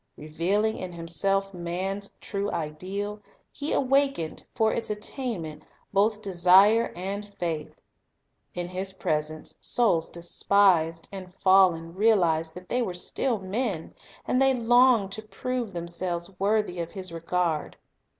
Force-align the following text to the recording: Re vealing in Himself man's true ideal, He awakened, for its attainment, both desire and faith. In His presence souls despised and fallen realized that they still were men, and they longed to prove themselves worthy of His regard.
Re 0.17 0.33
vealing 0.33 0.79
in 0.79 0.93
Himself 0.93 1.53
man's 1.53 2.15
true 2.19 2.49
ideal, 2.51 3.21
He 3.51 3.71
awakened, 3.71 4.43
for 4.55 4.73
its 4.73 4.89
attainment, 4.89 5.61
both 5.93 6.23
desire 6.23 6.91
and 6.95 7.31
faith. 7.37 7.79
In 8.55 8.67
His 8.69 8.93
presence 8.93 9.55
souls 9.61 10.09
despised 10.09 11.07
and 11.11 11.35
fallen 11.35 11.93
realized 11.93 12.55
that 12.55 12.67
they 12.67 12.81
still 12.93 13.37
were 13.37 13.45
men, 13.47 13.93
and 14.25 14.41
they 14.41 14.55
longed 14.55 15.11
to 15.11 15.21
prove 15.21 15.71
themselves 15.71 16.31
worthy 16.39 16.79
of 16.79 16.93
His 16.93 17.11
regard. 17.13 17.77